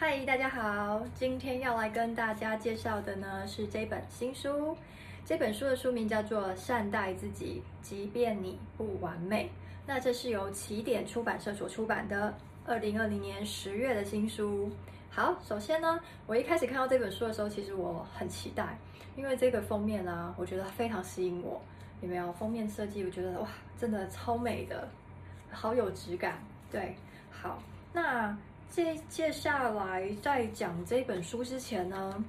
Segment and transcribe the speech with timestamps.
[0.00, 4.76] 嗨，大家好，今天要来跟大家介绍的呢是这本新书。
[5.24, 9.46] 这本书的书名叫做《善待自己，即便你不完美》。
[9.88, 12.32] 那这是由起点出版社所出版的，
[12.64, 14.70] 二零二零年十月的新书。
[15.10, 18.78] 好，首先呢，我一开始看到这本书的时候，其实我很期待，
[19.16, 21.60] 因为这个封面啊，我觉得非常吸引我。
[22.00, 23.04] 有没有封面设计？
[23.04, 24.88] 我觉得哇，真的超美的，
[25.50, 26.40] 好有质感。
[26.70, 26.94] 对，
[27.32, 27.60] 好，
[27.92, 28.38] 那
[28.70, 32.24] 接接下来在讲这本书之前呢，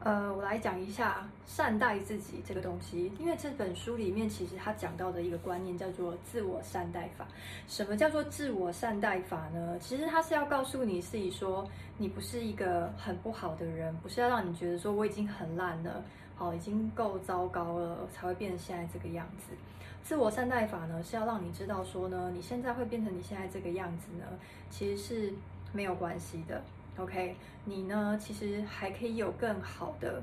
[0.00, 7.26] 呃，我来讲一下善待自己这个东西，因为这本书里面其实他讲到的一个观念叫做自我善待法。
[7.66, 9.78] 什么叫做自我善待法呢？
[9.80, 16.04] 其实他是要告诉你自己说，你不是一个很不好的人，不是要让你觉得说我已经很烂了，
[16.36, 19.54] 好，已经够糟糕了，才会变成现在这个样子。
[20.02, 24.26] 自我善待法呢，是要让你知道说呢，你现在会变成你现在这个样子呢，
[24.68, 25.34] 其实是
[25.72, 26.62] 没有关系的。
[26.98, 27.34] OK，
[27.64, 30.22] 你呢，其实还可以有更好的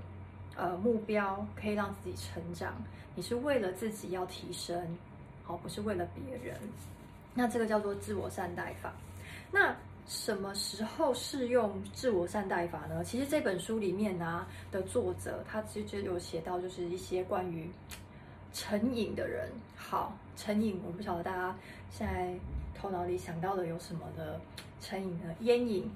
[0.56, 2.74] 呃目标，可以让自己成长。
[3.16, 4.98] 你是为了自己要提升，
[5.44, 6.56] 好，不是为了别人。
[7.34, 8.94] 那这个叫做自我善待法。
[9.52, 9.76] 那
[10.08, 13.04] 什么时候适用自我善待法呢？
[13.04, 17.70] 其实这本书里面呢、啊、的作者，他其实有写到，就是一些关于
[18.54, 19.50] 成瘾的人。
[19.76, 21.56] 好，成瘾，我不晓得大家
[21.90, 22.34] 现在
[22.74, 24.40] 头脑里想到的有什么的
[24.82, 25.34] 成瘾呢？
[25.42, 25.90] 烟瘾。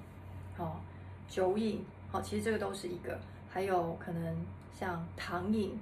[0.56, 0.80] 好，
[1.28, 3.18] 酒瘾，好，其实这个都是一个，
[3.50, 4.34] 还有可能
[4.72, 5.78] 像糖瘾，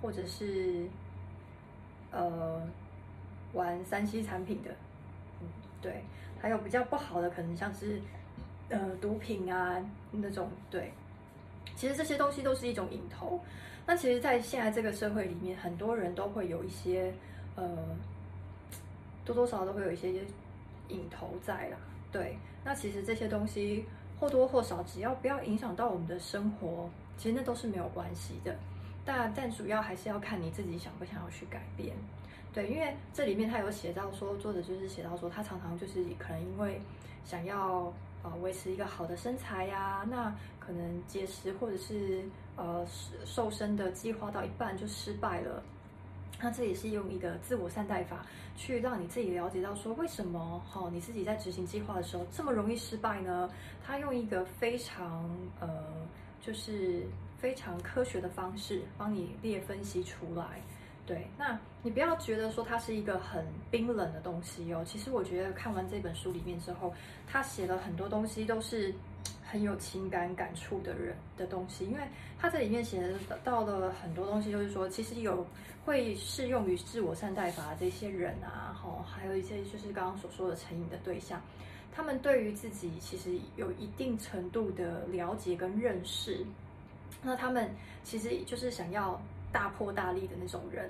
[0.00, 0.86] 或者是
[2.12, 2.62] 呃
[3.52, 4.70] 玩三 C 产品的，
[5.80, 6.04] 对，
[6.40, 8.00] 还有比较不好的，可能像是
[8.68, 9.76] 呃毒品啊
[10.12, 10.92] 那种，对，
[11.74, 13.40] 其实这些东西都是一种瘾头。
[13.86, 17.12] 那其实，在现在这个社会里面，很多人都会有一些
[17.56, 17.64] 呃
[19.24, 20.12] 多多少少都会有一些
[20.88, 21.76] 瘾头在啦。
[22.12, 23.86] 对，那其实这些东西
[24.20, 28.54] 或多或少，只要不要影响到我们的生活，其实那都是没有关系的。
[29.04, 31.96] 但但主要还是要看你自己想不想要去改变。
[32.52, 36.80] 对，因为这里面他有写到说，作者就是写到说，他常常就是可能因为
[37.24, 42.24] 想要呃维持一个好的身材呀，那可能节食或者是
[42.56, 42.84] 呃
[43.24, 45.62] 瘦身的计划到一半就失败了。
[46.42, 48.24] 那这也是用一个自我善待法，
[48.56, 53.48] 去让你自己了解到说，为什么哈你自己在执行计划的时候这么容易失败呢？
[53.86, 55.28] 他用一个非常
[55.60, 55.68] 呃，
[56.40, 57.06] 就是
[57.40, 60.60] 非常科学的方式帮你列分析出来。
[61.06, 64.84] 对，那你不要觉得说它是一个很冰冷的东西哦。
[64.86, 66.92] 其实我觉得看完这本书里面之后，
[67.26, 68.94] 他写了很多东西都是。
[69.42, 71.98] 很有情感感触的人的东西，因为
[72.38, 73.02] 他这里面写
[73.42, 75.44] 到了很多东西，就是说，其实有
[75.84, 81.42] 会适用于自我善待法的这些人啊，哈，还有一些就是刚刚所说的成瘾的对象，
[81.92, 86.46] 他们对于自己其实有一定程度的了解跟认识，
[87.22, 87.70] 那他们
[88.02, 89.20] 其实就是想要
[89.52, 90.88] 大破大立的那种人，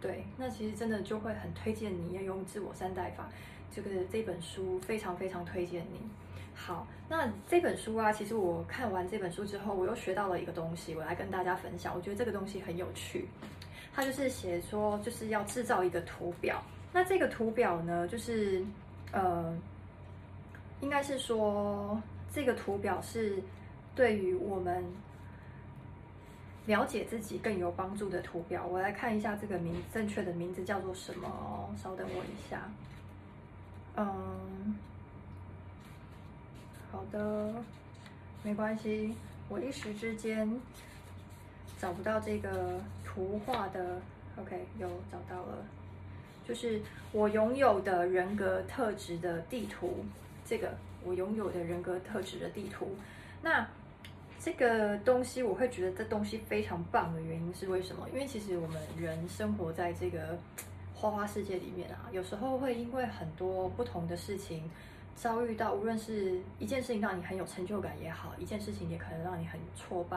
[0.00, 3.28] 对，那其实真的就会很推荐你要用自我善待法，
[3.74, 6.00] 这个这本书非常非常推荐你。
[6.54, 11.94] 好，那这本书啊，其实我看完这本书之后，我又学到了一个东西，我来跟大家分享。
[11.94, 13.28] 我觉得这个东西很有趣，
[13.94, 16.60] 它就是写说就是要制造一个图表。
[16.92, 18.64] 那这个图表呢，就是
[19.12, 19.56] 呃，
[20.80, 22.02] 应该是说
[22.32, 23.40] 这个图表是
[23.94, 24.84] 对于我们
[26.68, 28.64] 了解自己更有帮助的图表。
[28.64, 31.74] 我来看一下这个名正确的名字叫做什么？
[31.82, 32.70] 稍等我一下，
[33.96, 34.76] 嗯。
[36.92, 37.54] 好的，
[38.42, 39.14] 没关系，
[39.48, 40.60] 我一时之间
[41.78, 44.00] 找不到这个图画的
[44.36, 45.64] ，OK，有找到了，
[46.46, 46.80] 就是
[47.12, 50.04] 我拥有的人格特质的地图，
[50.44, 50.74] 这个
[51.04, 52.94] 我拥有的人格特质的地图。
[53.42, 53.66] 那
[54.40, 58.08] 这个东西我会觉得这东西非常棒的原因是为什么？
[58.12, 60.38] 因为其实我们人生活在这个
[60.94, 64.70] 花花世界里面啊，有时候会因为很多不同的事情。
[65.16, 70.16] 遭遇到无论是一件事情让你很有成就感也好，一件事情也可能让你很挫败，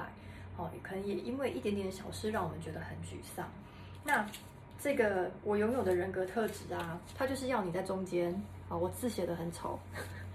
[0.56, 3.50] 哦，也可能也因为一点点小事让我们觉得很沮丧。
[4.04, 4.24] 那
[4.80, 8.32] 这个我拥有的人格特质啊，它就是要你在中间
[8.70, 9.80] 啊，我字写得很丑，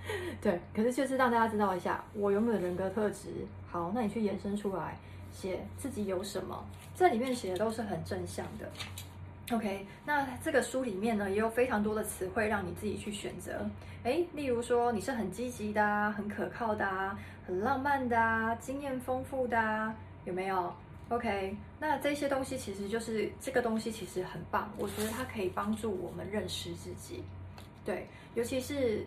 [0.41, 3.29] 对，可是就是让大家知道一下我有没有人格特质。
[3.71, 4.97] 好，那你去延伸出来
[5.33, 6.65] 写自己有什么，
[6.95, 8.69] 这里面写的都是很正向的。
[9.55, 13.69] OK，那这个书里面呢，也有非常多的词汇让你自己去选择。
[14.03, 17.17] 诶，例如说你是很积极的，很可靠的，
[17.47, 19.95] 很浪漫的，经验丰富的，
[20.25, 20.73] 有没有
[21.11, 27.23] ？OK，那这些东西其实就是这个东西其实很棒，我觉得它可以帮助我们认识自己。
[27.85, 29.07] 对，尤其是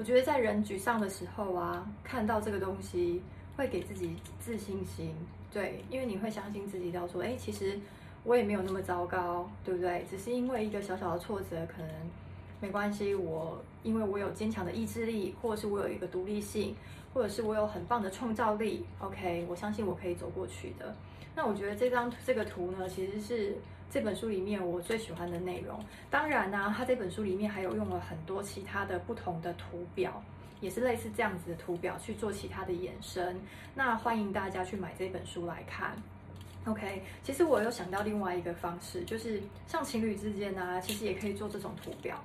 [0.00, 3.20] 我觉得在人沮丧的时候啊，看到这个东西
[3.54, 5.14] 会给自己自信心。
[5.52, 7.78] 对，因为你会相信自己，要说，哎，其实
[8.24, 10.06] 我也没有那么糟糕，对不对？
[10.08, 11.90] 只是因为一个小小的挫折，可能
[12.60, 13.14] 没关系。
[13.14, 16.76] 我因为我有坚强的意志力，或者是我有一个独立性，
[17.12, 18.84] 或者是我有很棒的创造力。
[19.00, 20.94] OK，我相信我可以走过去的。
[21.34, 23.56] 那我觉得这张这个图呢，其实是
[23.90, 25.82] 这本书里面我最喜欢的内容。
[26.10, 30.22] 当然呢、啊，它这本书里面还有用了很多其他的不同的图表。
[30.60, 33.40] 也是类似这样子的图表去做其他的衍生，
[33.74, 35.96] 那欢迎大家去买这本书来看。
[36.66, 42.22] OK，其实我有想到另外一个方式，就是像情侣之间呢、其实也可以做这种图表。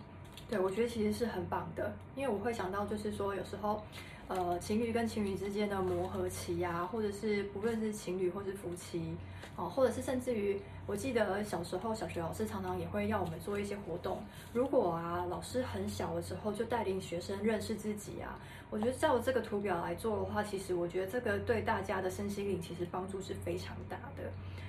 [0.49, 3.81] 对，我觉得其实是很棒的，因为我会想到就是说有时候。
[4.27, 9.15] 呃，情侣跟情侣之间的磨合期呀、啊，或者是不论是情侣或是夫妻，
[9.55, 14.17] 哦，或者是甚至于，我记得小时候小学老师常常也会要我们做一些活动。
[14.51, 18.39] 如果啊，老师很小的时候就带领学生认识自己啊，
[18.71, 23.95] 我觉得照这个图表来做的话，其实我觉得这个对大家的身心灵其实帮助是非常大。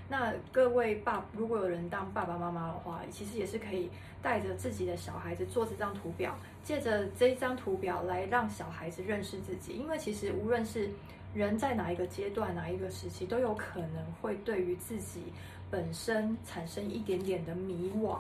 [0.08, 3.90] 那各位爸，如果有人当爸爸妈妈的话，其实也是可以
[4.22, 6.32] 带着自己的小孩子做这张图表，
[6.62, 9.72] 借着这张图表来让小孩子认识自己。
[9.72, 10.88] 因为其实无论是
[11.34, 15.32] 人在哪一个阶段、哪一个时期，都有可能会对于自己
[15.72, 18.18] 本身产生一点点的迷惘。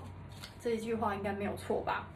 [0.60, 2.08] 这一句话应该没有错吧？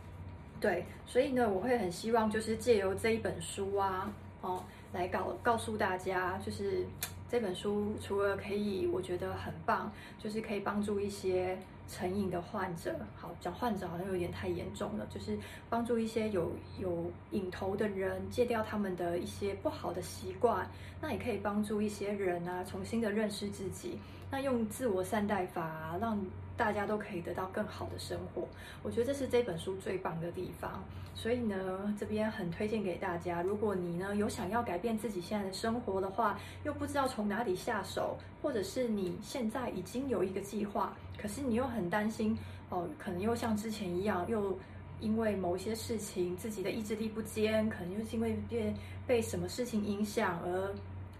[0.60, 6.84] 对，所以呢，我会很希望就是借由这一本书啊，哦，来告告诉大家，就是。
[7.30, 11.56] 这本书除了可以，我觉得很棒，就是可以帮助一些
[11.86, 12.92] 成瘾的患者。
[13.14, 15.38] 好，讲患者好像有点太严重了，就是
[15.68, 16.50] 帮助一些有
[16.80, 20.68] 有瘾头的人戒掉他们的一些不好的习惯。
[21.00, 23.96] 那也可以帮助一些人啊，重新的认识自己。
[24.28, 26.18] 那用自我善待法，让。
[26.60, 28.46] 大家都可以得到更好的生活，
[28.82, 30.84] 我觉得这是这本书最棒的地方。
[31.14, 33.40] 所以呢，这边很推荐给大家。
[33.40, 42.36] 如果你呢有想要改变自己现在的生活的话，又不知道从哪里下手，或者是你现在已经有一个计划，可是你又很担心
[42.68, 44.58] 哦，可能又像之前一样，又
[45.00, 48.74] 因为某些事情自己的意志力不坚，可能又是因为被
[49.06, 50.74] 被什么事情影响而。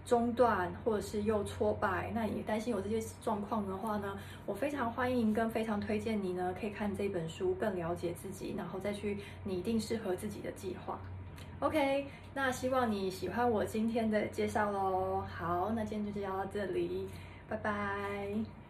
[0.05, 10.99] 中断或者是又挫败，那你担心有这些状况的话呢，我非常欢迎跟非常推荐你呢，可以看这本书，更了解自己，然后再去拟定适合自己的计划。
[11.59, 15.23] OK，那希望你喜欢我今天的介绍喽。
[15.29, 17.07] 好，那今天就介绍到这里，
[17.47, 18.60] 拜拜。